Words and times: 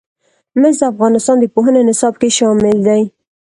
مس 0.61 0.75
د 0.81 0.83
افغانستان 0.93 1.37
د 1.39 1.45
پوهنې 1.53 1.81
نصاب 1.89 2.13
کې 2.21 2.29
شامل 2.37 2.77
دي. 2.87 3.03